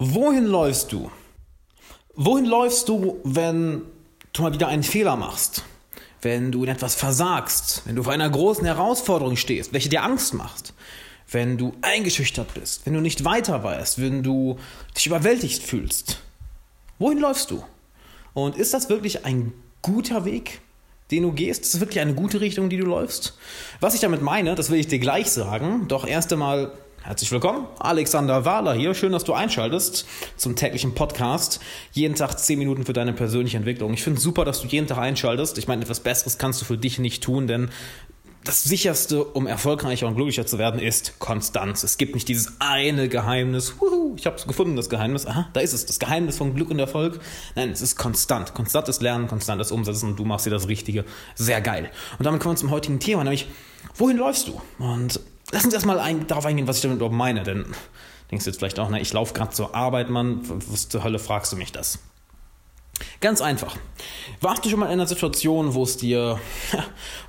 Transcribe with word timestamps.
Wohin 0.00 0.46
läufst 0.46 0.92
du? 0.92 1.10
Wohin 2.14 2.44
läufst 2.44 2.88
du, 2.88 3.18
wenn 3.24 3.82
du 4.32 4.42
mal 4.42 4.52
wieder 4.52 4.68
einen 4.68 4.84
Fehler 4.84 5.16
machst? 5.16 5.64
Wenn 6.22 6.52
du 6.52 6.62
in 6.62 6.70
etwas 6.70 6.94
versagst? 6.94 7.82
Wenn 7.84 7.96
du 7.96 8.04
vor 8.04 8.12
einer 8.12 8.30
großen 8.30 8.64
Herausforderung 8.64 9.36
stehst, 9.36 9.72
welche 9.72 9.88
dir 9.88 10.04
Angst 10.04 10.34
macht? 10.34 10.72
Wenn 11.28 11.58
du 11.58 11.74
eingeschüchtert 11.82 12.54
bist? 12.54 12.82
Wenn 12.84 12.94
du 12.94 13.00
nicht 13.00 13.24
weiter 13.24 13.64
weißt? 13.64 14.00
Wenn 14.00 14.22
du 14.22 14.58
dich 14.96 15.06
überwältigt 15.06 15.64
fühlst? 15.64 16.20
Wohin 17.00 17.18
läufst 17.18 17.50
du? 17.50 17.64
Und 18.34 18.56
ist 18.56 18.74
das 18.74 18.88
wirklich 18.88 19.24
ein 19.24 19.52
guter 19.82 20.24
Weg, 20.24 20.60
den 21.10 21.24
du 21.24 21.32
gehst? 21.32 21.62
Ist 21.62 21.74
das 21.74 21.80
wirklich 21.80 22.00
eine 22.00 22.14
gute 22.14 22.40
Richtung, 22.40 22.70
die 22.70 22.76
du 22.76 22.86
läufst? 22.86 23.36
Was 23.80 23.94
ich 23.94 24.00
damit 24.00 24.22
meine, 24.22 24.54
das 24.54 24.70
will 24.70 24.78
ich 24.78 24.86
dir 24.86 25.00
gleich 25.00 25.28
sagen. 25.28 25.88
Doch 25.88 26.06
erst 26.06 26.32
einmal 26.32 26.70
Herzlich 27.02 27.30
willkommen, 27.30 27.66
Alexander 27.78 28.44
Wahler 28.44 28.74
hier. 28.74 28.92
Schön, 28.92 29.12
dass 29.12 29.24
du 29.24 29.32
einschaltest 29.32 30.06
zum 30.36 30.56
täglichen 30.56 30.94
Podcast. 30.94 31.60
Jeden 31.92 32.16
Tag 32.16 32.38
10 32.38 32.58
Minuten 32.58 32.84
für 32.84 32.92
deine 32.92 33.12
persönliche 33.12 33.56
Entwicklung. 33.56 33.94
Ich 33.94 34.02
finde 34.02 34.18
es 34.18 34.24
super, 34.24 34.44
dass 34.44 34.60
du 34.60 34.66
jeden 34.66 34.86
Tag 34.86 34.98
einschaltest. 34.98 35.56
Ich 35.58 35.68
meine, 35.68 35.82
etwas 35.82 36.00
Besseres 36.00 36.38
kannst 36.38 36.60
du 36.60 36.64
für 36.64 36.76
dich 36.76 36.98
nicht 36.98 37.22
tun, 37.22 37.46
denn 37.46 37.70
das 38.44 38.62
sicherste, 38.62 39.24
um 39.24 39.46
erfolgreicher 39.46 40.06
und 40.06 40.16
glücklicher 40.16 40.46
zu 40.46 40.58
werden, 40.58 40.80
ist 40.80 41.18
Konstanz. 41.18 41.82
Es 41.82 41.98
gibt 41.98 42.14
nicht 42.14 42.28
dieses 42.28 42.54
eine 42.60 43.08
Geheimnis. 43.08 43.74
Wuhu, 43.78 44.14
ich 44.16 44.26
habe 44.26 44.36
es 44.36 44.46
gefunden, 44.46 44.74
das 44.74 44.88
Geheimnis. 44.88 45.26
Aha, 45.26 45.48
da 45.52 45.60
ist 45.60 45.72
es, 45.72 45.86
das 45.86 45.98
Geheimnis 45.98 46.36
von 46.36 46.54
Glück 46.54 46.70
und 46.70 46.78
Erfolg. 46.78 47.20
Nein, 47.54 47.70
es 47.70 47.80
ist 47.80 47.96
konstant. 47.96 48.54
Konstantes 48.54 49.00
Lernen, 49.00 49.28
konstantes 49.28 49.70
Umsetzen 49.70 50.10
und 50.10 50.18
du 50.18 50.24
machst 50.24 50.46
dir 50.46 50.50
das 50.50 50.68
Richtige. 50.68 51.04
Sehr 51.34 51.60
geil. 51.60 51.90
Und 52.18 52.24
damit 52.24 52.40
kommen 52.40 52.54
wir 52.54 52.58
zum 52.58 52.70
heutigen 52.70 53.00
Thema, 53.00 53.22
nämlich, 53.22 53.48
wohin 53.94 54.16
läufst 54.16 54.48
du? 54.48 54.60
Und 54.78 55.20
lass 55.52 55.64
uns 55.64 55.74
erstmal 55.74 55.98
ein, 55.98 56.26
darauf 56.26 56.46
eingehen, 56.46 56.66
was 56.66 56.76
ich 56.76 56.82
damit 56.82 56.96
überhaupt 56.96 57.14
meine. 57.14 57.42
Denn 57.42 57.66
denkst 58.30 58.44
du 58.44 58.50
jetzt 58.50 58.58
vielleicht 58.58 58.78
auch, 58.78 58.88
na, 58.88 59.00
ich 59.00 59.12
laufe 59.12 59.34
gerade 59.34 59.52
zur 59.52 59.74
Arbeit, 59.74 60.10
Mann. 60.10 60.40
Was 60.70 60.88
zur 60.88 61.04
Hölle 61.04 61.18
fragst 61.18 61.52
du 61.52 61.56
mich 61.56 61.72
das? 61.72 61.98
Ganz 63.20 63.40
einfach. 63.40 63.76
Warst 64.40 64.64
du 64.64 64.70
schon 64.70 64.80
mal 64.80 64.86
in 64.86 64.92
einer 64.92 65.06
Situation, 65.06 65.74
wo 65.74 65.84
es 65.84 65.96
dir, 65.96 66.40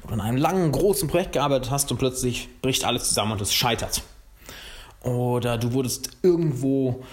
du 0.08 0.14
an 0.14 0.22
einem 0.22 0.38
langen, 0.38 0.72
großen 0.72 1.08
Projekt 1.08 1.34
gearbeitet 1.34 1.72
hast 1.72 1.92
und 1.92 1.98
plötzlich 1.98 2.50
bricht 2.62 2.86
alles 2.86 3.08
zusammen 3.08 3.34
und 3.34 3.42
es 3.42 3.54
scheitert? 3.54 4.02
Oder 5.02 5.58
du 5.58 5.74
wurdest 5.74 6.10
irgendwo 6.22 7.04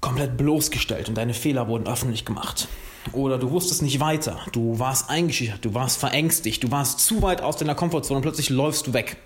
komplett 0.00 0.36
bloßgestellt 0.36 1.08
und 1.08 1.16
deine 1.16 1.34
Fehler 1.34 1.68
wurden 1.68 1.86
öffentlich 1.86 2.24
gemacht. 2.24 2.66
Oder 3.12 3.38
du 3.38 3.50
wusstest 3.50 3.82
nicht 3.82 4.00
weiter, 4.00 4.38
du 4.52 4.78
warst 4.78 5.10
eingeschüchtert, 5.10 5.64
du 5.64 5.74
warst 5.74 5.98
verängstigt, 5.98 6.62
du 6.62 6.70
warst 6.70 7.00
zu 7.00 7.22
weit 7.22 7.40
aus 7.40 7.56
deiner 7.56 7.74
Komfortzone 7.74 8.16
und 8.16 8.22
plötzlich 8.22 8.48
läufst 8.48 8.86
du 8.86 8.92
weg. 8.92 9.16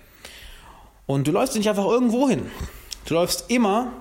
Und 1.07 1.25
du 1.25 1.31
läufst 1.31 1.55
nicht 1.55 1.69
einfach 1.69 1.85
irgendwo 1.85 2.29
hin. 2.29 2.43
Du 3.05 3.15
läufst 3.15 3.49
immer 3.49 3.91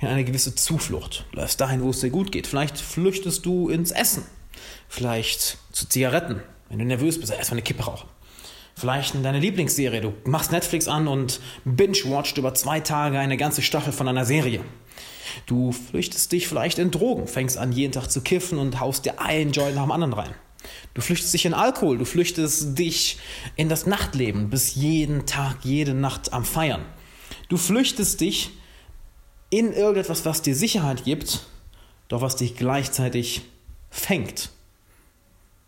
in 0.00 0.08
eine 0.08 0.24
gewisse 0.24 0.54
Zuflucht. 0.54 1.26
Du 1.30 1.38
läufst 1.38 1.60
dahin, 1.60 1.82
wo 1.82 1.90
es 1.90 2.00
dir 2.00 2.10
gut 2.10 2.32
geht. 2.32 2.46
Vielleicht 2.46 2.78
flüchtest 2.78 3.44
du 3.44 3.68
ins 3.68 3.90
Essen. 3.90 4.24
Vielleicht 4.88 5.58
zu 5.70 5.88
Zigaretten. 5.88 6.42
Wenn 6.68 6.78
du 6.78 6.84
nervös 6.86 7.20
bist, 7.20 7.32
erstmal 7.32 7.58
eine 7.58 7.62
Kippe 7.62 7.84
rauchen. 7.84 8.08
Vielleicht 8.74 9.14
in 9.14 9.22
deine 9.22 9.38
Lieblingsserie. 9.40 10.00
Du 10.00 10.14
machst 10.24 10.52
Netflix 10.52 10.88
an 10.88 11.06
und 11.06 11.40
binge-watcht 11.66 12.38
über 12.38 12.54
zwei 12.54 12.80
Tage 12.80 13.18
eine 13.18 13.36
ganze 13.36 13.60
Staffel 13.60 13.92
von 13.92 14.08
einer 14.08 14.24
Serie. 14.24 14.64
Du 15.44 15.72
flüchtest 15.72 16.32
dich 16.32 16.48
vielleicht 16.48 16.78
in 16.78 16.90
Drogen, 16.90 17.26
fängst 17.26 17.58
an, 17.58 17.72
jeden 17.72 17.92
Tag 17.92 18.08
zu 18.08 18.22
kiffen 18.22 18.58
und 18.58 18.80
haust 18.80 19.04
dir 19.04 19.20
einen 19.20 19.52
Joint 19.52 19.74
nach 19.74 19.82
dem 19.82 19.92
anderen 19.92 20.14
rein. 20.14 20.34
Du 20.94 21.00
flüchtest 21.00 21.32
dich 21.32 21.46
in 21.46 21.54
Alkohol, 21.54 21.98
du 21.98 22.04
flüchtest 22.04 22.78
dich 22.78 23.18
in 23.56 23.68
das 23.68 23.86
Nachtleben, 23.86 24.50
bist 24.50 24.76
jeden 24.76 25.26
Tag, 25.26 25.58
jede 25.62 25.94
Nacht 25.94 26.32
am 26.32 26.44
Feiern. 26.44 26.84
Du 27.48 27.56
flüchtest 27.56 28.20
dich 28.20 28.50
in 29.50 29.72
irgendetwas, 29.72 30.24
was 30.24 30.42
dir 30.42 30.54
Sicherheit 30.54 31.04
gibt, 31.04 31.46
doch 32.08 32.20
was 32.20 32.36
dich 32.36 32.56
gleichzeitig 32.56 33.42
fängt. 33.90 34.50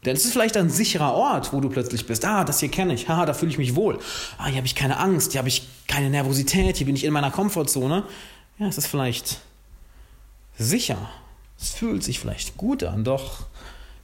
Denn 0.05 0.17
es 0.17 0.25
ist 0.25 0.33
vielleicht 0.33 0.57
ein 0.57 0.69
sicherer 0.69 1.15
Ort, 1.15 1.53
wo 1.53 1.61
du 1.61 1.69
plötzlich 1.69 2.07
bist. 2.07 2.25
Ah, 2.25 2.45
das 2.45 2.59
hier 2.59 2.71
kenne 2.71 2.95
ich. 2.95 3.09
Haha, 3.09 3.25
da 3.25 3.35
fühle 3.35 3.53
ich 3.53 3.59
mich 3.59 3.77
wohl. 3.77 4.01
Ah, 4.37 4.47
hier 4.47 4.57
habe 4.57 4.67
ich 4.67 4.75
keine 4.75 4.99
Angst, 4.99 5.33
hier 5.33 5.39
habe 5.39 5.49
ich 5.49 5.69
keine 5.87 6.11
Nervosität, 6.11 6.77
hier 6.77 6.87
bin 6.87 6.97
ich 6.97 7.05
in 7.05 7.13
meiner 7.13 7.31
Komfortzone. 7.31 8.05
Ja, 8.59 8.67
es 8.67 8.79
ist 8.79 8.89
vielleicht 8.89 9.39
sicher. 10.59 11.11
Es 11.59 11.71
fühlt 11.71 12.03
sich 12.03 12.19
vielleicht 12.19 12.57
gut 12.57 12.83
an, 12.83 13.05
doch 13.05 13.47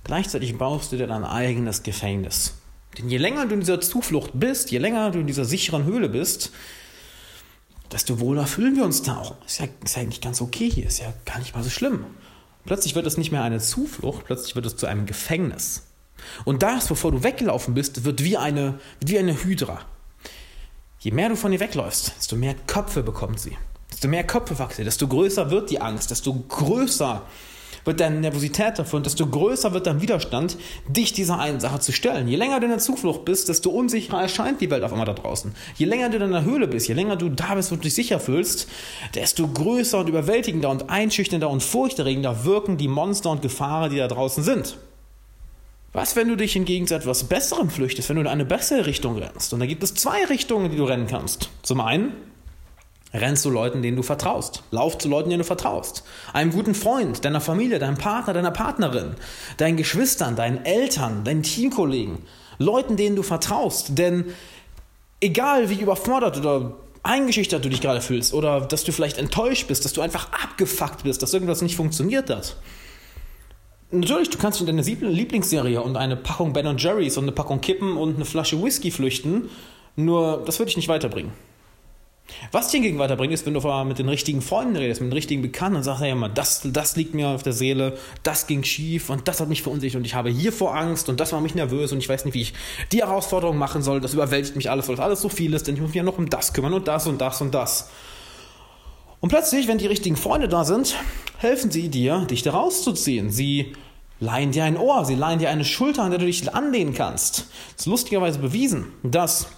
Gleichzeitig 0.05 0.57
baust 0.57 0.93
du 0.93 0.97
dir 0.97 1.07
dein 1.07 1.25
eigenes 1.25 1.83
Gefängnis. 1.83 2.55
Denn 2.97 3.09
je 3.09 3.19
länger 3.19 3.47
du 3.47 3.55
in 3.55 3.61
dieser 3.61 3.81
Zuflucht 3.81 4.31
bist, 4.35 4.71
je 4.71 4.79
länger 4.79 5.11
du 5.11 5.21
in 5.21 5.27
dieser 5.27 5.45
sicheren 5.45 5.85
Höhle 5.85 6.09
bist, 6.09 6.51
desto 7.93 8.21
wohler 8.21 8.47
fühlen 8.47 8.77
wir 8.77 8.85
uns 8.85 9.03
da 9.03 9.19
auch. 9.19 9.37
Ist 9.47 9.61
ja, 9.61 9.67
ist 9.85 9.97
ja 9.97 10.03
eigentlich 10.03 10.21
ganz 10.21 10.41
okay 10.41 10.71
hier, 10.71 10.87
ist 10.87 11.01
ja 11.01 11.13
gar 11.25 11.39
nicht 11.39 11.55
mal 11.55 11.63
so 11.63 11.71
schlimm. 11.71 12.05
Plötzlich 12.65 12.95
wird 12.95 13.07
es 13.07 13.17
nicht 13.17 13.33
mehr 13.33 13.43
eine 13.43 13.61
Zuflucht, 13.61 14.25
plötzlich 14.27 14.55
wird 14.55 14.67
es 14.67 14.77
zu 14.77 14.87
einem 14.87 15.07
Gefängnis. 15.07 15.85
Und 16.45 16.63
das, 16.63 16.89
bevor 16.89 17.13
du 17.13 17.23
weggelaufen 17.23 17.75
bist, 17.75 18.05
wird 18.05 18.23
wie 18.25 18.37
eine, 18.37 18.79
wie 19.05 19.19
eine 19.19 19.45
Hydra. 19.45 19.81
Je 21.01 21.13
mehr 21.13 21.29
du 21.29 21.37
von 21.37 21.53
ihr 21.53 21.61
wegläufst, 21.61 22.15
desto 22.19 22.37
mehr 22.37 22.55
Köpfe 22.67 23.03
bekommt 23.03 23.41
sie. 23.41 23.57
Desto 23.91 24.09
mehr 24.09 24.25
Köpfe 24.25 24.59
wachsen, 24.59 24.85
desto 24.85 25.07
größer 25.07 25.51
wird 25.51 25.71
die 25.71 25.81
Angst, 25.81 26.11
desto 26.11 26.35
größer 26.35 27.23
wird 27.88 28.00
deine 28.00 28.21
Nervosität 28.21 28.78
dafür 28.78 28.99
und 28.99 29.06
desto 29.06 29.26
größer 29.26 29.72
wird 29.72 29.87
dein 29.87 30.00
Widerstand, 30.00 30.59
dich 30.87 31.12
dieser 31.12 31.41
einen 31.41 31.59
Sache 31.59 31.81
zu 31.81 31.91
stellen. 31.91 32.28
Je 32.28 32.37
länger 32.37 32.60
du 32.60 32.66
in 32.66 32.71
der 32.71 32.78
Zuflucht 32.78 33.25
bist, 33.25 33.49
desto 33.49 33.71
unsicherer 33.71 34.21
erscheint 34.21 34.60
die 34.60 34.71
Welt 34.71 34.84
auf 34.84 34.93
einmal 34.93 35.06
da 35.06 35.15
draußen. 35.15 35.54
Je 35.76 35.87
länger 35.87 36.10
du 36.10 36.16
in 36.16 36.21
deiner 36.21 36.44
Höhle 36.44 36.69
bist, 36.69 36.87
je 36.87 36.94
länger 36.94 37.16
du 37.16 37.31
da 37.31 37.54
bist, 37.54 37.71
du 37.71 37.76
dich 37.76 37.94
sicher 37.94 38.21
fühlst, 38.21 38.69
desto 39.15 39.49
größer 39.49 40.00
und 40.00 40.09
überwältigender 40.09 40.69
und 40.69 40.91
einschüchternder 40.91 41.49
und 41.49 41.62
furchterregender 41.62 42.44
wirken 42.44 42.76
die 42.76 42.88
Monster 42.88 43.31
und 43.31 43.43
Gefahren, 43.43 43.91
die 43.91 43.97
da 43.97 44.06
draußen 44.06 44.44
sind. 44.44 44.76
Was, 45.94 46.15
wenn 46.15 46.28
du 46.28 46.37
dich 46.37 46.53
hingegen 46.53 46.87
zu 46.87 46.94
etwas 46.94 47.25
Besserem 47.25 47.70
flüchtest, 47.70 48.10
wenn 48.10 48.16
du 48.16 48.22
in 48.22 48.28
eine 48.28 48.44
bessere 48.44 48.84
Richtung 48.84 49.16
rennst? 49.16 49.55
Und 49.55 49.60
da 49.60 49.66
gibt 49.66 49.82
es 49.82 49.94
zwei 49.94 50.26
Richtungen, 50.26 50.70
die 50.70 50.76
du 50.76 50.84
rennen 50.84 51.06
kannst. 51.06 51.49
Zum 51.62 51.81
einen 51.81 52.12
Renn 53.15 53.37
zu 53.37 53.51
Leuten, 53.51 53.83
denen 53.83 53.97
du 53.97 54.03
vertraust. 54.03 54.63
Lauf 54.71 54.99
zu 54.99 55.09
Leuten, 55.09 55.31
denen 55.31 55.41
du 55.41 55.47
vertraust. 55.47 56.05
Einem 56.33 56.53
guten 56.53 56.75
Freund, 56.75 57.25
deiner 57.25 57.41
Familie, 57.41 57.79
deinem 57.79 57.97
Partner, 57.97 58.35
deiner 58.35 58.51
Partnerin, 58.51 59.15
deinen 59.57 59.77
Geschwistern, 59.77 60.37
deinen 60.37 60.65
Eltern, 60.65 61.25
deinen 61.25 61.43
Teamkollegen. 61.43 62.19
Leuten, 62.59 62.97
denen 62.97 63.17
du 63.17 63.23
vertraust. 63.23 63.97
Denn 63.97 64.27
egal 65.21 65.71
wie 65.71 65.81
überfordert 65.81 66.37
oder 66.39 66.77
eingeschüchtert 67.03 67.65
du 67.65 67.71
dich 67.71 67.81
gerade 67.81 68.01
fühlst 68.01 68.35
oder 68.35 68.61
dass 68.61 68.85
du 68.85 68.93
vielleicht 68.93 69.19
enttäuscht 69.19 69.69
bist, 69.69 69.85
dass 69.85 69.93
du 69.93 70.03
einfach 70.03 70.31
abgefuckt 70.33 71.05
bist, 71.05 71.23
dass 71.23 71.33
irgendwas 71.33 71.63
nicht 71.63 71.77
funktioniert 71.77 72.29
hat. 72.29 72.57
Natürlich, 73.91 74.29
du 74.29 74.37
kannst 74.37 74.61
in 74.61 74.67
deine 74.67 74.83
Lieblingsserie 74.83 75.81
und 75.81 75.97
eine 75.97 76.17
Packung 76.17 76.53
Ben 76.53 76.77
Jerry's 76.77 77.17
und 77.17 77.25
eine 77.25 77.33
Packung 77.33 77.63
Kippen 77.63 77.97
und 77.97 78.17
eine 78.17 78.27
Flasche 78.27 78.63
Whisky 78.63 78.91
flüchten, 78.91 79.49
nur 79.97 80.43
das 80.45 80.59
wird 80.59 80.69
dich 80.69 80.77
nicht 80.77 80.89
weiterbringen. 80.89 81.33
Was 82.53 82.69
dir 82.69 82.78
hingegen 82.78 82.99
weiterbringt, 82.99 83.33
ist, 83.33 83.47
wenn 83.47 83.55
du 83.55 83.84
mit 83.84 83.99
den 83.99 84.09
richtigen 84.09 84.43
Freunden 84.43 84.77
redest, 84.77 85.00
mit 85.00 85.11
den 85.11 85.15
richtigen 85.15 85.43
Bekannten 85.43 85.77
und 85.77 85.83
sagst, 85.83 86.03
hey, 86.03 86.15
mal, 86.15 86.28
das, 86.28 86.62
das 86.65 86.97
liegt 86.97 87.15
mir 87.15 87.28
auf 87.28 87.43
der 87.43 87.53
Seele, 87.53 87.97
das 88.22 88.47
ging 88.47 88.65
schief 88.65 89.11
und 89.11 89.28
das 89.28 89.41
hat 89.41 89.49
mich 89.49 89.62
verunsichert 89.62 89.99
und 89.99 90.05
ich 90.05 90.15
habe 90.15 90.31
hiervor 90.31 90.75
Angst 90.75 91.09
und 91.09 91.21
das 91.21 91.33
macht 91.33 91.43
mich 91.43 91.55
nervös 91.55 91.93
und 91.93 91.99
ich 91.99 92.09
weiß 92.09 92.25
nicht, 92.25 92.34
wie 92.34 92.43
ich 92.43 92.55
die 92.93 92.99
Herausforderung 92.99 93.56
machen 93.56 93.83
soll, 93.83 94.00
das 94.00 94.15
überwältigt 94.15 94.56
mich 94.56 94.71
alles, 94.71 94.88
weil 94.88 94.97
das 94.97 95.05
alles 95.05 95.21
so 95.21 95.28
viel 95.28 95.55
ist, 95.55 95.67
denn 95.67 95.75
ich 95.75 95.81
muss 95.81 95.88
mich 95.88 95.97
ja 95.97 96.03
noch 96.03 96.19
um 96.19 96.28
das 96.28 96.53
kümmern 96.53 96.75
und 96.75 96.87
das 96.87 97.06
und 97.06 97.21
das 97.21 97.41
und 97.41 97.55
das. 97.55 97.91
Und 99.21 99.31
plötzlich, 99.31 99.67
wenn 99.67 99.78
die 99.78 99.87
richtigen 99.87 100.17
Freunde 100.17 100.49
da 100.49 100.65
sind, 100.65 100.94
helfen 101.38 101.71
sie 101.71 101.88
dir, 101.88 102.27
dich 102.31 102.43
da 102.43 102.53
rauszuziehen. 102.53 103.31
Sie 103.31 103.72
leihen 104.21 104.53
dir 104.53 104.65
ein 104.65 104.77
Ohr, 104.77 105.05
sie 105.05 105.15
leihen 105.15 105.38
dir 105.38 105.50
eine 105.50 105.65
Schulter, 105.65 106.03
an 106.03 106.11
der 106.11 106.21
du 106.21 106.27
dich 106.27 106.55
anlehnen 106.55 106.94
kannst. 106.94 107.49
Es 107.77 107.83
ist 107.83 107.87
lustigerweise 107.87 108.38
bewiesen, 108.38 108.87
dass 109.03 109.49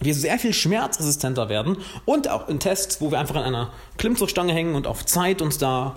wir 0.00 0.14
sehr 0.14 0.38
viel 0.38 0.52
schmerzresistenter 0.52 1.48
werden 1.48 1.78
und 2.04 2.28
auch 2.28 2.48
in 2.48 2.58
Tests, 2.58 3.00
wo 3.00 3.10
wir 3.10 3.18
einfach 3.18 3.36
an 3.36 3.44
einer 3.44 3.70
Klimmzugstange 3.98 4.52
hängen 4.52 4.74
und 4.74 4.86
auf 4.86 5.04
Zeit 5.04 5.42
uns 5.42 5.58
da 5.58 5.96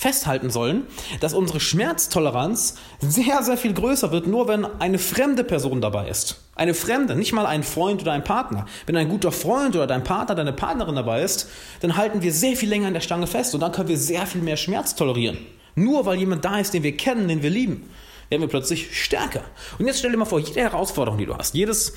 festhalten 0.00 0.48
sollen, 0.48 0.86
dass 1.20 1.34
unsere 1.34 1.60
Schmerztoleranz 1.60 2.76
sehr, 3.00 3.42
sehr 3.42 3.58
viel 3.58 3.74
größer 3.74 4.10
wird, 4.12 4.26
nur 4.26 4.48
wenn 4.48 4.64
eine 4.80 4.98
fremde 4.98 5.44
Person 5.44 5.82
dabei 5.82 6.08
ist. 6.08 6.40
Eine 6.54 6.72
fremde, 6.72 7.14
nicht 7.14 7.34
mal 7.34 7.44
ein 7.44 7.62
Freund 7.62 8.00
oder 8.00 8.12
ein 8.12 8.24
Partner. 8.24 8.64
Wenn 8.86 8.96
ein 8.96 9.10
guter 9.10 9.30
Freund 9.30 9.76
oder 9.76 9.86
dein 9.86 10.02
Partner, 10.02 10.34
deine 10.34 10.54
Partnerin 10.54 10.94
dabei 10.94 11.22
ist, 11.22 11.50
dann 11.80 11.98
halten 11.98 12.22
wir 12.22 12.32
sehr 12.32 12.56
viel 12.56 12.70
länger 12.70 12.86
an 12.86 12.94
der 12.94 13.02
Stange 13.02 13.26
fest 13.26 13.54
und 13.54 13.60
dann 13.60 13.72
können 13.72 13.88
wir 13.88 13.98
sehr 13.98 14.26
viel 14.26 14.40
mehr 14.40 14.56
Schmerz 14.56 14.94
tolerieren. 14.94 15.36
Nur 15.74 16.06
weil 16.06 16.18
jemand 16.18 16.46
da 16.46 16.58
ist, 16.58 16.72
den 16.72 16.82
wir 16.82 16.96
kennen, 16.96 17.28
den 17.28 17.42
wir 17.42 17.50
lieben, 17.50 17.90
werden 18.30 18.40
wir 18.40 18.48
plötzlich 18.48 18.98
stärker. 18.98 19.42
Und 19.78 19.86
jetzt 19.86 19.98
stell 19.98 20.12
dir 20.12 20.16
mal 20.16 20.24
vor, 20.24 20.40
jede 20.40 20.60
Herausforderung, 20.60 21.18
die 21.18 21.26
du 21.26 21.36
hast, 21.36 21.54
jedes 21.54 21.92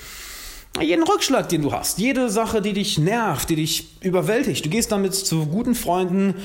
jeden 0.82 1.04
Rückschlag, 1.04 1.50
den 1.50 1.62
du 1.62 1.72
hast, 1.72 2.00
jede 2.00 2.30
Sache, 2.30 2.62
die 2.62 2.74
dich 2.74 2.98
nervt, 2.98 3.50
die 3.50 3.56
dich 3.56 4.02
überwältigt. 4.02 4.66
Du 4.66 4.70
gehst 4.70 4.92
damit 4.92 5.14
zu 5.14 5.46
guten 5.46 5.76
Freunden, 5.76 6.36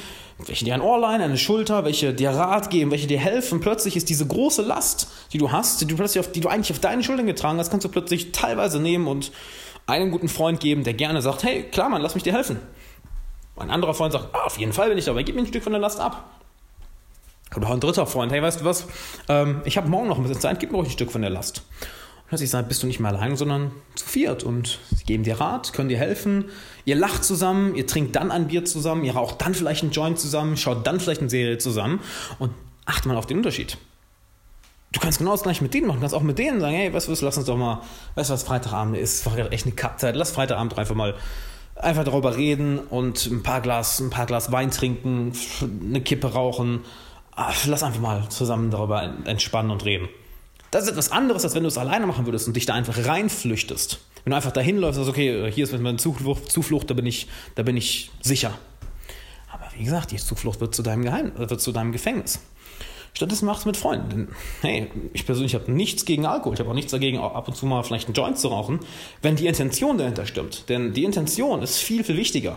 welche 0.47 0.65
dir 0.65 0.75
ein 0.75 0.83
Ohr 0.83 0.99
leihen, 0.99 1.23
eine 1.23 1.39
Schulter, 1.39 1.85
welche 1.85 2.13
dir 2.13 2.31
Rat 2.31 2.71
geben, 2.71 2.91
welche 2.91 3.07
dir 3.07 3.19
helfen. 3.19 3.61
Plötzlich 3.61 3.97
ist 3.97 4.09
diese 4.09 4.27
große 4.27 4.63
Last, 4.63 5.09
die 5.33 5.39
du 5.39 5.51
hast, 5.51 5.81
die 5.81 5.87
du 5.87 5.97
plötzlich 5.97 6.21
auf, 6.21 6.31
die 6.31 6.41
du 6.41 6.49
eigentlich 6.49 6.71
auf 6.71 6.79
deinen 6.79 7.03
Schultern 7.03 7.27
getragen 7.27 7.59
hast, 7.59 7.71
kannst 7.71 7.85
du 7.85 7.89
plötzlich 7.89 8.33
teilweise 8.33 8.81
nehmen 8.81 9.07
und 9.07 9.33
einen 9.87 10.11
guten 10.11 10.29
Freund 10.29 10.61
geben, 10.61 10.85
der 10.85 10.95
gerne 10.95 11.23
sagt, 11.23 11.43
hey, 11.43 11.63
klar, 11.63 11.89
Mann, 11.89 12.03
lass 12.03 12.15
mich 12.15 12.23
dir 12.23 12.35
helfen. 12.35 12.61
Ein 13.57 13.71
anderer 13.71 13.95
Freund 13.95 14.13
sagt, 14.13 14.29
ah, 14.35 14.45
auf 14.45 14.59
jeden 14.59 14.73
Fall 14.73 14.91
bin 14.91 14.99
ich 14.99 15.07
dabei, 15.07 15.23
gib 15.23 15.35
mir 15.35 15.43
ein 15.43 15.47
Stück 15.47 15.65
von 15.65 15.73
der 15.73 15.81
Last 15.81 15.99
ab. 15.99 16.31
Oder 17.57 17.71
ein 17.71 17.81
dritter 17.81 18.07
Freund, 18.07 18.31
hey, 18.31 18.43
weißt 18.43 18.61
du 18.61 18.65
was, 18.65 18.87
ähm, 19.29 19.63
ich 19.65 19.79
habe 19.79 19.89
morgen 19.89 20.07
noch 20.07 20.19
ein 20.19 20.23
bisschen 20.23 20.41
Zeit, 20.41 20.61
gib 20.61 20.71
mir 20.71 20.77
ruhig 20.77 20.89
ein 20.89 20.93
Stück 20.93 21.11
von 21.11 21.23
der 21.23 21.31
Last. 21.31 21.63
Plötzlich 22.29 22.51
sagt, 22.51 22.69
bist 22.69 22.83
du 22.83 22.87
nicht 22.87 23.01
mehr 23.01 23.11
allein, 23.11 23.37
sondern 23.37 23.73
zu 23.95 24.07
viert. 24.07 24.43
Und 24.45 24.79
sie 24.95 25.05
geben 25.05 25.25
dir 25.25 25.41
Rat, 25.41 25.73
können 25.73 25.89
dir 25.89 25.99
helfen, 25.99 26.47
ihr 26.85 26.97
lacht 26.97 27.25
zusammen, 27.25 27.75
ihr 27.75 27.87
trinkt 27.87 28.17
dann 28.17 28.31
ein 28.31 28.49
Bier 28.49 28.65
zusammen, 28.65 29.05
ihr 29.05 29.15
raucht 29.15 29.41
dann 29.41 29.55
vielleicht 29.55 29.83
einen 29.83 29.93
Joint 29.93 30.19
zusammen, 30.19 30.57
schaut 30.57 30.87
dann 30.87 31.01
vielleicht 31.01 31.21
eine 31.21 31.31
Serie 31.31 31.59
zusammen. 31.59 32.01
Und 32.39 32.53
achte 32.85 33.09
mal 33.09 33.17
auf 33.17 33.27
den 33.27 33.39
Unterschied. 33.39 33.79
Du 34.93 35.01
kannst 35.01 35.19
genau 35.19 35.33
das 35.33 35.43
gleiche 35.43 35.63
mit 35.63 35.75
denen 35.75 35.87
machen, 35.87 35.97
du 35.97 36.01
kannst 36.01 36.15
auch 36.15 36.23
mit 36.23 36.39
denen 36.39 36.61
sagen, 36.61 36.75
hey, 36.75 36.93
weißt 36.93 37.09
du 37.09 37.13
was, 37.13 37.21
lass 37.21 37.37
uns 37.37 37.47
doch 37.47 37.59
mal, 37.59 37.83
weißt 38.15 38.31
du 38.31 38.35
was, 38.35 38.43
Freitagabend 38.43 38.97
ist, 38.97 39.27
war 39.27 39.37
echt 39.53 39.67
eine 39.67 39.75
Kackzeit, 39.75 40.17
lass 40.17 40.31
Freitagabend 40.31 40.79
einfach 40.79 40.95
mal 40.95 41.15
einfach 41.77 42.05
darüber 42.05 42.37
reden 42.37 42.79
und 42.79 43.27
ein 43.27 43.43
paar 43.43 43.61
Glas, 43.61 44.01
ein 44.01 44.11
paar 44.11 44.27
Glas 44.27 44.51
Wein 44.51 44.71
trinken, 44.71 45.33
eine 45.83 46.01
Kippe 46.01 46.33
rauchen, 46.33 46.81
lass 47.67 47.83
einfach 47.83 48.01
mal 48.01 48.29
zusammen 48.31 48.71
darüber 48.71 49.03
entspannen 49.27 49.71
und 49.71 49.85
reden. 49.85 50.09
Das 50.79 50.85
ist 50.85 50.93
etwas 50.93 51.11
anderes, 51.11 51.43
als 51.43 51.57
wenn 51.57 51.65
du 51.65 51.69
es 51.69 51.77
alleine 51.77 52.07
machen 52.07 52.25
würdest 52.25 52.47
und 52.47 52.55
dich 52.55 52.65
da 52.65 52.73
einfach 52.73 53.05
reinflüchtest. 53.05 53.99
Wenn 54.23 54.31
du 54.31 54.37
einfach 54.37 54.53
dahin 54.53 54.79
läufst 54.79 54.95
sagst, 54.95 55.11
okay, 55.11 55.51
hier 55.51 55.65
ist 55.65 55.77
meine 55.77 55.97
Zuflucht, 55.97 56.53
Zuflucht 56.53 56.89
da, 56.89 56.95
bin 56.95 57.05
ich, 57.05 57.27
da 57.57 57.65
bin 57.65 57.77
ich 57.77 58.13
sicher. 58.21 58.57
Aber 59.53 59.65
wie 59.77 59.83
gesagt, 59.83 60.13
die 60.13 60.19
Zuflucht 60.19 60.61
wird 60.61 60.77
zu 60.77 60.85
deinem 60.85 61.03
Geheim, 61.03 61.33
wird 61.35 61.61
zu 61.61 61.73
deinem 61.73 61.91
Gefängnis. 61.91 62.39
Stattdessen 63.13 63.47
mach 63.47 63.59
es 63.59 63.65
mit 63.65 63.77
Freunden. 63.77 64.29
Hey, 64.61 64.89
ich 65.15 65.27
persönlich 65.27 65.57
habe 65.57 65.69
nichts 65.73 66.05
gegen 66.05 66.27
Alkohol. 66.27 66.55
Ich 66.55 66.61
habe 66.61 66.71
auch 66.71 66.75
nichts 66.75 66.93
dagegen, 66.93 67.19
ab 67.19 67.49
und 67.49 67.57
zu 67.57 67.67
mal 67.67 67.83
vielleicht 67.83 68.07
einen 68.07 68.15
Joint 68.15 68.39
zu 68.39 68.47
rauchen, 68.47 68.79
wenn 69.21 69.35
die 69.35 69.49
Intention 69.49 69.99
dahinter 69.99 70.27
stimmt. 70.27 70.69
Denn 70.69 70.93
die 70.93 71.03
Intention 71.03 71.61
ist 71.61 71.79
viel, 71.79 72.05
viel 72.05 72.17
wichtiger. 72.17 72.57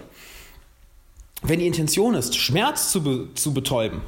Wenn 1.42 1.58
die 1.58 1.66
Intention 1.66 2.14
ist, 2.14 2.36
Schmerz 2.36 2.92
zu, 2.92 3.02
be 3.02 3.34
zu 3.34 3.52
betäuben, 3.52 4.02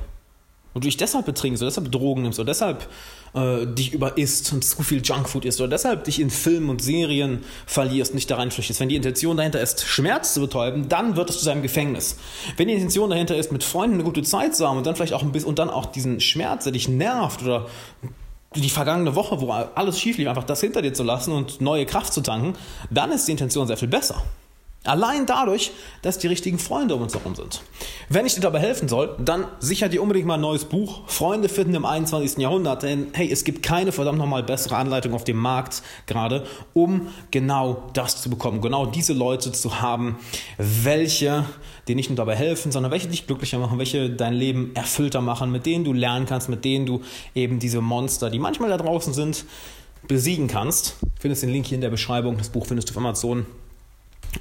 und 0.73 0.83
du 0.83 0.87
dich 0.87 0.97
deshalb 0.97 1.25
betrinkst 1.25 1.61
oder 1.61 1.69
deshalb 1.69 1.91
Drogen 1.91 2.23
nimmst 2.23 2.39
oder 2.39 2.47
deshalb 2.47 2.87
äh, 3.33 3.65
dich 3.65 3.93
überisst 3.93 4.51
und 4.53 4.63
zu 4.63 4.83
viel 4.83 5.01
Junkfood 5.01 5.45
isst 5.45 5.61
oder 5.61 5.69
deshalb 5.69 6.03
dich 6.03 6.19
in 6.19 6.29
Filmen 6.29 6.69
und 6.69 6.81
Serien 6.81 7.43
verlierst 7.65 8.11
und 8.11 8.15
nicht 8.15 8.29
da 8.29 8.37
reinflüchtest. 8.37 8.79
Wenn 8.79 8.89
die 8.89 8.95
Intention 8.95 9.37
dahinter 9.37 9.61
ist, 9.61 9.85
Schmerz 9.85 10.33
zu 10.33 10.41
betäuben, 10.41 10.89
dann 10.89 11.15
wird 11.15 11.29
es 11.29 11.39
zu 11.39 11.45
seinem 11.45 11.61
Gefängnis. 11.61 12.17
Wenn 12.57 12.67
die 12.67 12.73
Intention 12.73 13.09
dahinter 13.09 13.35
ist, 13.35 13.51
mit 13.51 13.63
Freunden 13.63 13.95
eine 13.95 14.03
gute 14.03 14.23
Zeit 14.23 14.55
zu 14.55 14.67
haben 14.67 14.77
und 14.77 14.85
dann 14.85 14.95
vielleicht 14.95 15.13
auch 15.13 15.23
ein 15.23 15.31
bisschen 15.31 15.49
und 15.49 15.59
dann 15.59 15.69
auch 15.69 15.85
diesen 15.87 16.19
Schmerz, 16.19 16.63
der 16.63 16.73
dich 16.73 16.87
nervt 16.87 17.43
oder 17.43 17.67
die 18.55 18.69
vergangene 18.69 19.15
Woche, 19.15 19.41
wo 19.41 19.49
alles 19.51 19.99
schief 19.99 20.17
lief, 20.17 20.27
einfach 20.27 20.43
das 20.43 20.61
hinter 20.61 20.81
dir 20.81 20.93
zu 20.93 21.03
lassen 21.03 21.31
und 21.31 21.61
neue 21.61 21.85
Kraft 21.85 22.13
zu 22.13 22.21
tanken, 22.21 22.53
dann 22.91 23.11
ist 23.11 23.27
die 23.27 23.31
Intention 23.31 23.67
sehr 23.67 23.77
viel 23.77 23.87
besser. 23.87 24.23
Allein 24.85 25.25
dadurch, 25.25 25.71
dass 26.01 26.17
die 26.17 26.27
richtigen 26.27 26.59
Freunde 26.59 26.95
um 26.95 27.01
uns 27.01 27.13
herum 27.13 27.35
sind. 27.35 27.61
Wenn 28.09 28.25
ich 28.25 28.35
dir 28.35 28.41
dabei 28.41 28.59
helfen 28.59 28.89
soll, 28.89 29.15
dann 29.17 29.45
sicher 29.59 29.87
dir 29.87 30.01
unbedingt 30.01 30.27
mal 30.27 30.33
ein 30.33 30.41
neues 30.41 30.65
Buch. 30.65 31.07
Freunde 31.07 31.47
finden 31.47 31.73
im 31.75 31.85
21. 31.85 32.37
Jahrhundert. 32.39 32.83
Denn 32.83 33.07
hey, 33.13 33.31
es 33.31 33.45
gibt 33.45 33.63
keine 33.63 33.93
verdammt 33.93 34.17
nochmal 34.17 34.43
bessere 34.43 34.75
Anleitung 34.75 35.13
auf 35.13 35.23
dem 35.23 35.37
Markt 35.37 35.83
gerade, 36.05 36.45
um 36.73 37.07
genau 37.31 37.89
das 37.93 38.21
zu 38.21 38.29
bekommen. 38.29 38.59
Genau 38.59 38.85
diese 38.85 39.13
Leute 39.13 39.53
zu 39.53 39.79
haben, 39.81 40.17
welche 40.57 41.45
dir 41.87 41.95
nicht 41.95 42.09
nur 42.09 42.17
dabei 42.17 42.35
helfen, 42.35 42.73
sondern 42.73 42.91
welche 42.91 43.07
dich 43.07 43.25
glücklicher 43.25 43.59
machen, 43.59 43.79
welche 43.79 44.09
dein 44.09 44.33
Leben 44.33 44.71
erfüllter 44.75 45.21
machen, 45.21 45.49
mit 45.49 45.65
denen 45.65 45.85
du 45.85 45.93
lernen 45.93 46.25
kannst, 46.25 46.49
mit 46.49 46.65
denen 46.65 46.85
du 46.85 47.01
eben 47.35 47.59
diese 47.59 47.79
Monster, 47.79 48.29
die 48.29 48.39
manchmal 48.39 48.69
da 48.69 48.77
draußen 48.77 49.13
sind, 49.13 49.45
besiegen 50.09 50.47
kannst. 50.47 50.97
Findest 51.19 51.43
den 51.43 51.49
Link 51.49 51.67
hier 51.67 51.75
in 51.75 51.81
der 51.81 51.89
Beschreibung. 51.89 52.37
Das 52.37 52.49
Buch 52.49 52.65
findest 52.65 52.89
du 52.89 52.93
auf 52.93 52.97
Amazon. 52.97 53.45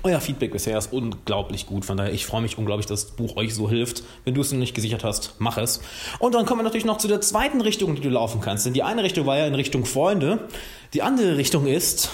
Euer 0.03 0.21
Feedback 0.21 0.53
bisher 0.53 0.79
ist 0.79 0.93
unglaublich 0.93 1.67
gut. 1.67 1.85
Von 1.85 1.97
daher, 1.97 2.13
ich 2.13 2.27
freue 2.27 2.43
mich 2.43 2.59
unglaublich, 2.59 2.87
dass 2.87 3.07
das 3.07 3.17
Buch 3.17 3.37
euch 3.37 3.55
so 3.55 3.69
hilft. 3.69 4.03
Wenn 4.25 4.35
du 4.35 4.41
es 4.41 4.51
noch 4.51 4.59
nicht 4.59 4.75
gesichert 4.75 5.05
hast, 5.05 5.35
mach 5.39 5.59
es. 5.59 5.81
Und 6.19 6.35
dann 6.35 6.47
kommen 6.47 6.61
wir 6.61 6.65
natürlich 6.65 6.85
noch 6.85 6.99
zu 6.99 7.09
der 7.09 7.21
zweiten 7.21 7.61
Richtung, 7.61 7.95
die 7.95 8.01
du 8.01 8.09
laufen 8.09 8.41
kannst. 8.41 8.67
Denn 8.67 8.73
die 8.73 8.83
eine 8.83 9.03
Richtung 9.03 9.27
war 9.27 9.37
ja 9.37 9.47
in 9.47 9.55
Richtung 9.55 9.85
Freunde. 9.85 10.49
Die 10.95 11.03
andere 11.03 11.37
Richtung 11.37 11.67
ist, 11.67 12.11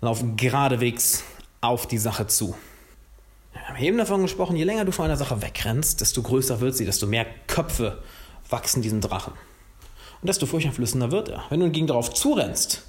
lauf 0.00 0.24
geradewegs 0.36 1.24
auf 1.60 1.86
die 1.86 1.98
Sache 1.98 2.26
zu. 2.26 2.54
Wir 3.52 3.68
haben 3.68 3.76
eben 3.76 3.98
davon 3.98 4.22
gesprochen, 4.22 4.56
je 4.56 4.64
länger 4.64 4.84
du 4.84 4.92
von 4.92 5.06
einer 5.06 5.16
Sache 5.16 5.40
wegrennst, 5.42 6.00
desto 6.00 6.22
größer 6.22 6.60
wird 6.60 6.76
sie, 6.76 6.84
desto 6.84 7.06
mehr 7.06 7.26
Köpfe 7.46 7.98
wachsen 8.50 8.82
diesen 8.82 9.00
Drachen. 9.00 9.32
Und 10.20 10.28
desto 10.28 10.46
furchteinflößender 10.46 11.10
wird 11.10 11.28
er. 11.28 11.44
Wenn 11.48 11.60
du 11.60 11.66
hingegen 11.66 11.86
darauf 11.86 12.12
zurennst, 12.12 12.84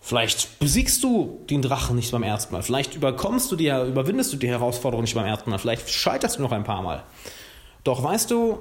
Vielleicht 0.00 0.58
besiegst 0.58 1.02
du 1.02 1.44
den 1.50 1.60
Drachen 1.60 1.96
nicht 1.96 2.12
beim 2.12 2.22
ersten 2.22 2.54
Mal. 2.54 2.62
Vielleicht 2.62 2.94
überkommst 2.94 3.50
du 3.50 3.56
die, 3.56 3.66
überwindest 3.66 4.32
du 4.32 4.36
die 4.36 4.48
Herausforderung 4.48 5.02
nicht 5.02 5.14
beim 5.14 5.26
ersten 5.26 5.50
Mal. 5.50 5.58
Vielleicht 5.58 5.90
scheiterst 5.90 6.38
du 6.38 6.42
noch 6.42 6.52
ein 6.52 6.64
paar 6.64 6.82
Mal. 6.82 7.02
Doch 7.84 8.02
weißt 8.02 8.30
du, 8.30 8.58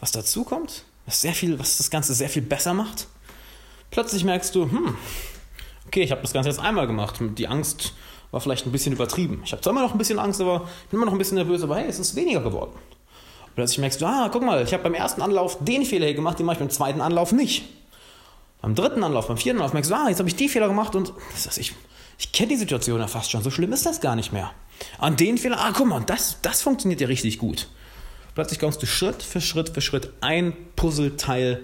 was 0.00 0.12
dazu 0.12 0.44
kommt? 0.44 0.84
Was, 1.06 1.20
sehr 1.20 1.34
viel, 1.34 1.58
was 1.58 1.78
das 1.78 1.90
Ganze 1.90 2.14
sehr 2.14 2.28
viel 2.28 2.42
besser 2.42 2.74
macht? 2.74 3.08
Plötzlich 3.90 4.24
merkst 4.24 4.54
du, 4.54 4.64
hm, 4.64 4.96
okay, 5.86 6.02
ich 6.02 6.10
habe 6.10 6.22
das 6.22 6.32
Ganze 6.32 6.48
jetzt 6.48 6.60
einmal 6.60 6.86
gemacht. 6.86 7.16
Die 7.20 7.48
Angst 7.48 7.92
war 8.30 8.40
vielleicht 8.40 8.66
ein 8.66 8.72
bisschen 8.72 8.92
übertrieben. 8.92 9.42
Ich 9.44 9.52
habe 9.52 9.62
zwar 9.62 9.72
immer 9.72 9.82
noch 9.82 9.92
ein 9.92 9.98
bisschen 9.98 10.18
Angst, 10.18 10.40
aber 10.40 10.60
bin 10.90 10.98
immer 10.98 11.06
noch 11.06 11.12
ein 11.12 11.18
bisschen 11.18 11.36
nervös, 11.36 11.62
aber 11.62 11.76
hey, 11.76 11.86
es 11.88 11.98
ist 11.98 12.16
weniger 12.16 12.40
geworden. 12.40 12.72
plötzlich 13.54 13.78
merkst 13.78 14.00
du, 14.00 14.06
ah, 14.06 14.28
guck 14.32 14.42
mal, 14.42 14.62
ich 14.62 14.72
habe 14.72 14.82
beim 14.82 14.94
ersten 14.94 15.22
Anlauf 15.22 15.58
den 15.60 15.84
Fehler 15.84 16.06
hier 16.06 16.14
gemacht, 16.14 16.38
den 16.38 16.46
mache 16.46 16.54
ich 16.54 16.58
beim 16.58 16.70
zweiten 16.70 17.00
Anlauf 17.00 17.32
nicht. 17.32 17.64
Beim 18.64 18.74
dritten 18.74 19.04
Anlauf, 19.04 19.28
beim 19.28 19.36
vierten 19.36 19.58
Anlauf 19.58 19.74
merkst 19.74 19.90
du, 19.90 19.94
ah, 19.94 20.08
jetzt 20.08 20.20
habe 20.20 20.28
ich 20.30 20.36
die 20.36 20.48
Fehler 20.48 20.68
gemacht 20.68 20.94
und 20.94 21.12
das 21.34 21.46
heißt, 21.46 21.58
ich, 21.58 21.74
ich 22.16 22.32
kenne 22.32 22.48
die 22.48 22.56
Situation 22.56 22.98
ja 22.98 23.06
fast 23.08 23.30
schon. 23.30 23.42
So 23.42 23.50
schlimm 23.50 23.74
ist 23.74 23.84
das 23.84 24.00
gar 24.00 24.16
nicht 24.16 24.32
mehr. 24.32 24.52
An 24.96 25.16
den 25.16 25.36
Fehler, 25.36 25.60
ah, 25.60 25.72
guck 25.76 25.86
mal, 25.86 26.00
das, 26.00 26.38
das 26.40 26.62
funktioniert 26.62 26.98
ja 27.02 27.06
richtig 27.06 27.38
gut. 27.38 27.68
Plötzlich 28.34 28.58
kommst 28.58 28.80
du 28.80 28.86
Schritt 28.86 29.22
für 29.22 29.42
Schritt 29.42 29.68
für 29.68 29.82
Schritt 29.82 30.14
ein 30.22 30.54
Puzzleteil 30.76 31.62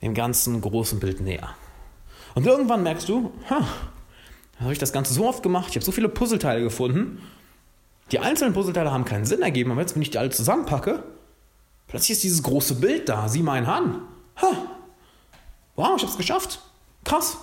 im 0.00 0.12
ganzen 0.12 0.60
großen 0.60 0.98
Bild 0.98 1.20
näher. 1.20 1.50
Und 2.34 2.44
irgendwann 2.44 2.82
merkst 2.82 3.08
du, 3.08 3.32
ha, 3.48 3.68
habe 4.58 4.72
ich 4.72 4.80
das 4.80 4.92
Ganze 4.92 5.14
so 5.14 5.28
oft 5.28 5.44
gemacht, 5.44 5.68
ich 5.70 5.76
habe 5.76 5.84
so 5.84 5.92
viele 5.92 6.08
Puzzleteile 6.08 6.64
gefunden. 6.64 7.22
Die 8.10 8.18
einzelnen 8.18 8.54
Puzzleteile 8.54 8.90
haben 8.90 9.04
keinen 9.04 9.24
Sinn 9.24 9.42
ergeben, 9.42 9.70
aber 9.70 9.82
jetzt, 9.82 9.94
wenn 9.94 10.02
ich 10.02 10.10
die 10.10 10.18
alle 10.18 10.30
zusammenpacke, 10.30 11.04
plötzlich 11.86 12.10
ist 12.10 12.24
dieses 12.24 12.42
große 12.42 12.74
Bild 12.74 13.08
da. 13.08 13.28
Sieh 13.28 13.42
mal 13.44 13.52
einen 13.52 13.66
an. 13.66 14.02
Ha, 14.42 14.73
wow, 15.76 15.94
ich 15.96 16.02
habe 16.02 16.12
es 16.12 16.16
geschafft. 16.16 16.60
Krass. 17.04 17.38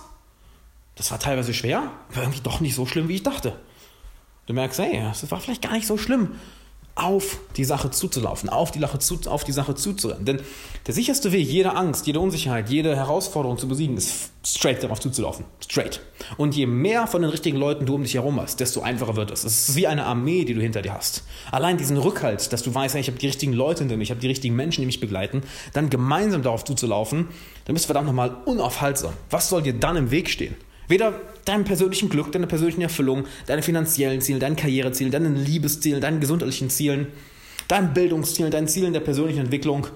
Das 0.94 1.10
war 1.10 1.18
teilweise 1.18 1.54
schwer, 1.54 1.90
aber 2.10 2.22
irgendwie 2.22 2.40
doch 2.42 2.60
nicht 2.60 2.74
so 2.74 2.86
schlimm, 2.86 3.08
wie 3.08 3.14
ich 3.14 3.22
dachte. 3.22 3.58
Du 4.46 4.52
merkst, 4.52 4.78
hey, 4.78 5.00
das 5.02 5.30
war 5.30 5.40
vielleicht 5.40 5.62
gar 5.62 5.72
nicht 5.72 5.86
so 5.86 5.96
schlimm 5.96 6.36
auf 6.94 7.38
die 7.56 7.64
Sache 7.64 7.90
zuzulaufen, 7.90 8.48
auf 8.48 8.70
die, 8.70 8.78
Sache 8.78 8.98
zu, 8.98 9.18
auf 9.26 9.44
die 9.44 9.52
Sache 9.52 9.74
zuzurennen. 9.74 10.24
Denn 10.24 10.40
der 10.86 10.94
sicherste 10.94 11.32
Weg, 11.32 11.48
jede 11.48 11.74
Angst, 11.74 12.06
jede 12.06 12.20
Unsicherheit, 12.20 12.68
jede 12.68 12.94
Herausforderung 12.94 13.56
zu 13.56 13.66
besiegen, 13.66 13.96
ist 13.96 14.30
straight 14.44 14.82
darauf 14.82 15.00
zuzulaufen. 15.00 15.46
Straight. 15.60 16.00
Und 16.36 16.54
je 16.54 16.66
mehr 16.66 17.06
von 17.06 17.22
den 17.22 17.30
richtigen 17.30 17.56
Leuten 17.56 17.86
du 17.86 17.94
um 17.94 18.02
dich 18.02 18.14
herum 18.14 18.38
hast, 18.40 18.60
desto 18.60 18.82
einfacher 18.82 19.16
wird 19.16 19.30
es. 19.30 19.44
Es 19.44 19.70
ist 19.70 19.76
wie 19.76 19.86
eine 19.86 20.04
Armee, 20.04 20.44
die 20.44 20.54
du 20.54 20.60
hinter 20.60 20.82
dir 20.82 20.92
hast. 20.92 21.24
Allein 21.50 21.78
diesen 21.78 21.96
Rückhalt, 21.96 22.52
dass 22.52 22.62
du 22.62 22.74
weißt, 22.74 22.94
ich 22.96 23.08
habe 23.08 23.18
die 23.18 23.26
richtigen 23.26 23.54
Leute 23.54 23.80
hinter 23.80 23.96
mir, 23.96 24.02
ich 24.02 24.10
habe 24.10 24.20
die 24.20 24.28
richtigen 24.28 24.54
Menschen, 24.54 24.82
die 24.82 24.86
mich 24.86 25.00
begleiten, 25.00 25.42
dann 25.72 25.88
gemeinsam 25.88 26.42
darauf 26.42 26.64
zuzulaufen, 26.64 27.28
dann 27.64 27.74
bist 27.74 27.86
du 27.86 27.86
verdammt 27.86 28.06
nochmal 28.06 28.36
unaufhaltsam. 28.44 29.14
Was 29.30 29.48
soll 29.48 29.62
dir 29.62 29.72
dann 29.72 29.96
im 29.96 30.10
Weg 30.10 30.28
stehen? 30.28 30.56
Weder 30.92 31.14
deinem 31.46 31.64
persönlichen 31.64 32.10
Glück, 32.10 32.32
deiner 32.32 32.46
persönlichen 32.46 32.82
Erfüllung, 32.82 33.24
deine 33.46 33.62
finanziellen 33.62 34.20
Ziele, 34.20 34.38
deinen 34.38 34.56
Karrierezielen, 34.56 35.10
deinen 35.10 35.36
Liebeszielen, 35.36 36.02
deinen 36.02 36.20
gesundheitlichen 36.20 36.68
Zielen, 36.68 37.06
deinen 37.66 37.94
Bildungszielen, 37.94 38.50
deinen 38.50 38.68
Zielen 38.68 38.92
der 38.92 39.00
persönlichen 39.00 39.40
Entwicklung. 39.40 39.86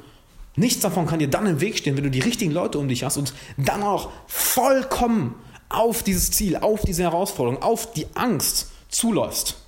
Nichts 0.54 0.80
davon 0.80 1.04
kann 1.04 1.18
dir 1.18 1.28
dann 1.28 1.44
im 1.44 1.60
Weg 1.60 1.76
stehen, 1.76 1.98
wenn 1.98 2.04
du 2.04 2.10
die 2.10 2.20
richtigen 2.20 2.50
Leute 2.50 2.78
um 2.78 2.88
dich 2.88 3.04
hast 3.04 3.18
und 3.18 3.34
dann 3.58 3.82
auch 3.82 4.10
vollkommen 4.26 5.34
auf 5.68 6.02
dieses 6.02 6.30
Ziel, 6.30 6.56
auf 6.56 6.80
diese 6.80 7.02
Herausforderung, 7.02 7.60
auf 7.62 7.92
die 7.92 8.06
Angst 8.14 8.70
zuläufst. 8.88 9.58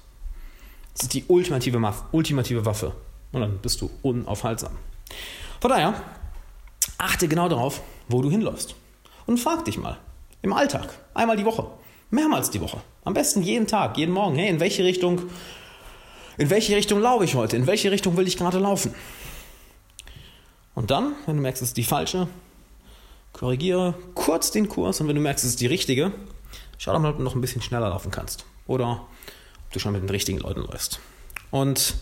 Das 0.94 1.02
ist 1.02 1.12
die 1.12 1.26
ultimative, 1.28 1.92
ultimative 2.10 2.64
Waffe. 2.64 2.94
Und 3.32 3.42
dann 3.42 3.58
bist 3.58 3.82
du 3.82 3.90
unaufhaltsam. 4.00 4.72
Von 5.60 5.70
daher, 5.70 5.92
achte 6.96 7.28
genau 7.28 7.50
darauf, 7.50 7.82
wo 8.08 8.22
du 8.22 8.30
hinläufst. 8.30 8.76
Und 9.26 9.38
frag 9.38 9.66
dich 9.66 9.76
mal, 9.76 9.98
im 10.42 10.52
Alltag. 10.52 10.88
Einmal 11.14 11.36
die 11.36 11.44
Woche. 11.44 11.66
Mehrmals 12.10 12.50
die 12.50 12.60
Woche. 12.60 12.78
Am 13.04 13.14
besten 13.14 13.42
jeden 13.42 13.66
Tag, 13.66 13.98
jeden 13.98 14.12
Morgen. 14.12 14.36
Hey, 14.36 14.48
in 14.48 14.60
welche 14.60 14.84
Richtung, 14.84 15.22
in 16.38 16.50
welche 16.50 16.74
Richtung 16.76 17.00
laufe 17.00 17.24
ich 17.24 17.34
heute? 17.34 17.56
In 17.56 17.66
welche 17.66 17.90
Richtung 17.90 18.16
will 18.16 18.26
ich 18.26 18.36
gerade 18.36 18.58
laufen? 18.58 18.94
Und 20.74 20.90
dann, 20.90 21.14
wenn 21.26 21.36
du 21.36 21.42
merkst, 21.42 21.62
es 21.62 21.70
ist 21.70 21.76
die 21.76 21.84
falsche, 21.84 22.28
korrigiere 23.32 23.94
kurz 24.14 24.50
den 24.50 24.68
Kurs 24.68 25.00
und 25.00 25.08
wenn 25.08 25.16
du 25.16 25.20
merkst, 25.20 25.44
es 25.44 25.50
ist 25.50 25.60
die 25.60 25.66
richtige, 25.66 26.12
schau 26.78 26.92
doch 26.92 27.00
mal, 27.00 27.10
ob 27.10 27.18
du 27.18 27.22
noch 27.24 27.34
ein 27.34 27.40
bisschen 27.40 27.62
schneller 27.62 27.88
laufen 27.88 28.10
kannst. 28.10 28.46
Oder 28.66 29.06
ob 29.66 29.72
du 29.72 29.80
schon 29.80 29.92
mit 29.92 30.02
den 30.02 30.10
richtigen 30.10 30.38
Leuten 30.38 30.60
läufst. 30.60 31.00
Und 31.50 31.94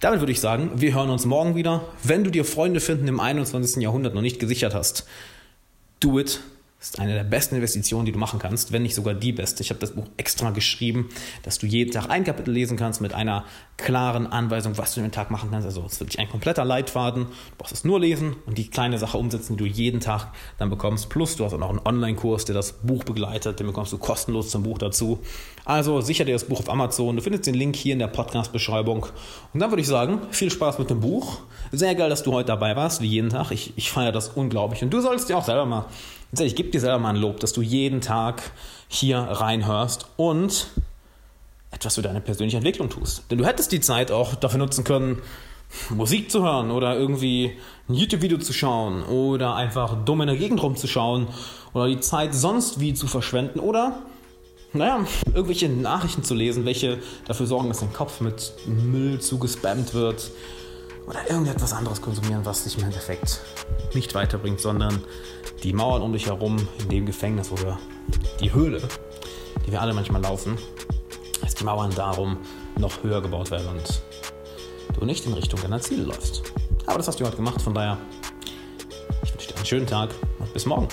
damit 0.00 0.20
würde 0.20 0.32
ich 0.32 0.40
sagen, 0.40 0.72
wir 0.76 0.94
hören 0.94 1.10
uns 1.10 1.24
morgen 1.24 1.54
wieder. 1.54 1.84
Wenn 2.02 2.24
du 2.24 2.30
dir 2.30 2.44
Freunde 2.44 2.80
finden 2.80 3.08
im 3.08 3.20
21. 3.20 3.82
Jahrhundert 3.82 4.14
noch 4.14 4.22
nicht 4.22 4.38
gesichert 4.38 4.74
hast, 4.74 5.06
do 6.00 6.18
it 6.18 6.40
Ist 6.80 6.98
eine 6.98 7.12
der 7.12 7.24
besten 7.24 7.56
Investitionen, 7.56 8.06
die 8.06 8.12
du 8.12 8.18
machen 8.18 8.38
kannst, 8.38 8.72
wenn 8.72 8.80
nicht 8.82 8.94
sogar 8.94 9.12
die 9.12 9.32
beste. 9.32 9.62
Ich 9.62 9.68
habe 9.68 9.78
das 9.80 9.92
Buch 9.92 10.06
extra 10.16 10.48
geschrieben, 10.48 11.10
dass 11.42 11.58
du 11.58 11.66
jeden 11.66 11.90
Tag 11.90 12.08
ein 12.08 12.24
Kapitel 12.24 12.52
lesen 12.52 12.78
kannst 12.78 13.02
mit 13.02 13.12
einer 13.12 13.44
klaren 13.76 14.26
Anweisung, 14.26 14.78
was 14.78 14.94
du 14.94 15.02
den 15.02 15.12
Tag 15.12 15.30
machen 15.30 15.50
kannst. 15.50 15.66
Also 15.66 15.84
es 15.84 15.92
ist 15.92 16.00
wirklich 16.00 16.18
ein 16.18 16.30
kompletter 16.30 16.64
Leitfaden. 16.64 17.26
Du 17.26 17.56
brauchst 17.58 17.74
es 17.74 17.84
nur 17.84 18.00
lesen 18.00 18.34
und 18.46 18.56
die 18.56 18.70
kleine 18.70 18.96
Sache 18.96 19.18
umsetzen, 19.18 19.58
die 19.58 19.64
du 19.64 19.66
jeden 19.66 20.00
Tag 20.00 20.28
dann 20.56 20.70
bekommst. 20.70 21.10
Plus 21.10 21.36
du 21.36 21.44
hast 21.44 21.52
auch 21.52 21.58
noch 21.58 21.68
einen 21.68 21.80
Online-Kurs, 21.84 22.46
der 22.46 22.54
das 22.54 22.72
Buch 22.72 23.04
begleitet. 23.04 23.60
Den 23.60 23.66
bekommst 23.66 23.92
du 23.92 23.98
kostenlos 23.98 24.48
zum 24.48 24.62
Buch 24.62 24.78
dazu. 24.78 25.18
Also 25.66 26.00
sicher 26.00 26.24
dir 26.24 26.32
das 26.32 26.44
Buch 26.44 26.60
auf 26.60 26.70
Amazon. 26.70 27.14
Du 27.14 27.22
findest 27.22 27.46
den 27.46 27.54
Link 27.54 27.76
hier 27.76 27.92
in 27.92 27.98
der 27.98 28.08
Podcast-Beschreibung. 28.08 29.04
Und 29.52 29.60
dann 29.60 29.70
würde 29.70 29.82
ich 29.82 29.88
sagen, 29.88 30.20
viel 30.30 30.50
Spaß 30.50 30.78
mit 30.78 30.88
dem 30.88 31.00
Buch. 31.00 31.40
Sehr 31.72 31.94
geil, 31.94 32.08
dass 32.08 32.22
du 32.22 32.32
heute 32.32 32.46
dabei 32.46 32.74
warst, 32.74 33.02
wie 33.02 33.06
jeden 33.06 33.28
Tag. 33.28 33.50
Ich, 33.50 33.74
ich 33.76 33.90
feiere 33.90 34.12
das 34.12 34.28
unglaublich. 34.30 34.82
Und 34.82 34.88
du 34.88 35.02
sollst 35.02 35.28
dir 35.28 35.36
auch 35.36 35.44
selber 35.44 35.66
mal 35.66 35.84
ich 36.38 36.54
gebe 36.54 36.70
dir 36.70 36.80
selber 36.80 36.98
mal 36.98 37.10
ein 37.10 37.16
Lob, 37.16 37.40
dass 37.40 37.52
du 37.52 37.62
jeden 37.62 38.00
Tag 38.00 38.52
hier 38.88 39.18
reinhörst 39.18 40.06
und 40.16 40.68
etwas 41.70 41.96
für 41.96 42.02
deine 42.02 42.20
persönliche 42.20 42.56
Entwicklung 42.56 42.88
tust. 42.88 43.24
Denn 43.30 43.38
du 43.38 43.44
hättest 43.44 43.72
die 43.72 43.80
Zeit 43.80 44.10
auch 44.10 44.34
dafür 44.34 44.58
nutzen 44.58 44.84
können, 44.84 45.22
Musik 45.90 46.30
zu 46.30 46.42
hören 46.42 46.70
oder 46.70 46.96
irgendwie 46.96 47.52
ein 47.88 47.94
YouTube-Video 47.94 48.38
zu 48.38 48.52
schauen 48.52 49.04
oder 49.04 49.54
einfach 49.54 50.04
dumm 50.04 50.20
in 50.22 50.26
der 50.26 50.36
Gegend 50.36 50.62
rumzuschauen 50.62 51.28
oder 51.72 51.86
die 51.86 52.00
Zeit 52.00 52.34
sonst 52.34 52.80
wie 52.80 52.92
zu 52.92 53.06
verschwenden 53.06 53.60
oder, 53.60 54.02
naja, 54.72 55.04
irgendwelche 55.26 55.68
Nachrichten 55.68 56.24
zu 56.24 56.34
lesen, 56.34 56.64
welche 56.64 56.98
dafür 57.26 57.46
sorgen, 57.46 57.68
dass 57.68 57.80
dein 57.80 57.92
Kopf 57.92 58.20
mit 58.20 58.52
Müll 58.66 59.20
zugespammt 59.20 59.94
wird 59.94 60.30
oder 61.10 61.28
irgendetwas 61.28 61.72
anderes 61.72 62.00
konsumieren, 62.00 62.44
was 62.44 62.64
dich 62.64 62.78
im 62.78 62.84
Endeffekt 62.84 63.40
nicht 63.94 64.14
weiterbringt, 64.14 64.60
sondern 64.60 65.02
die 65.64 65.72
Mauern 65.72 66.02
um 66.02 66.12
dich 66.12 66.26
herum 66.26 66.56
in 66.78 66.88
dem 66.88 67.06
Gefängnis 67.06 67.50
oder 67.50 67.78
die 68.40 68.52
Höhle, 68.52 68.80
die 69.66 69.72
wir 69.72 69.82
alle 69.82 69.92
manchmal 69.92 70.22
laufen, 70.22 70.56
dass 71.40 71.54
die 71.54 71.64
Mauern 71.64 71.92
darum 71.94 72.38
noch 72.78 73.02
höher 73.02 73.20
gebaut 73.20 73.50
werden 73.50 73.68
und 73.68 74.02
du 74.98 75.04
nicht 75.04 75.26
in 75.26 75.32
Richtung 75.32 75.60
deiner 75.60 75.80
Ziele 75.80 76.04
läufst. 76.04 76.42
Aber 76.86 76.98
das 76.98 77.08
hast 77.08 77.18
du 77.18 77.26
heute 77.26 77.36
gemacht, 77.36 77.60
von 77.60 77.74
daher, 77.74 77.98
ich 79.24 79.32
wünsche 79.32 79.48
dir 79.48 79.56
einen 79.56 79.66
schönen 79.66 79.86
Tag 79.86 80.10
und 80.38 80.52
bis 80.52 80.64
morgen. 80.64 80.88